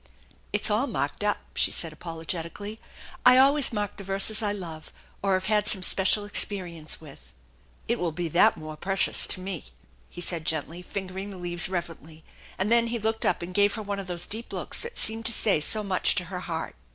"It 0.51 0.63
is 0.63 0.71
all 0.71 0.87
marked 0.87 1.23
up," 1.23 1.37
she 1.53 1.69
said 1.69 1.93
apologetically." 1.93 2.79
I 3.23 3.37
always 3.37 3.71
mark 3.71 3.97
the 3.97 4.03
verses 4.03 4.41
I 4.41 4.51
love, 4.51 4.91
or 5.21 5.35
have 5.35 5.45
had 5.45 5.67
some 5.67 5.83
special 5.83 6.25
experience 6.25 6.99
with." 6.99 7.31
"It 7.87 7.99
will 7.99 8.11
be 8.11 8.27
that 8.29 8.57
much 8.57 8.63
more 8.63 8.75
precious 8.77 9.27
to 9.27 9.39
me," 9.39 9.65
he 10.09 10.19
said 10.19 10.43
gently, 10.45 10.81
fingering 10.81 11.29
the 11.29 11.37
leaves 11.37 11.69
reverently, 11.69 12.23
and 12.57 12.71
then 12.71 12.87
he 12.87 12.97
looked 12.97 13.27
up 13.27 13.43
and 13.43 13.53
gave 13.53 13.75
her 13.75 13.83
one 13.83 13.99
of 13.99 14.07
those 14.07 14.25
deep 14.25 14.51
looks 14.51 14.81
that 14.81 14.97
seemed 14.97 15.27
to 15.27 15.31
say 15.31 15.59
so 15.59 15.83
much 15.83 16.15
to 16.15 16.25
her 16.33 16.39
heart. 16.39 16.75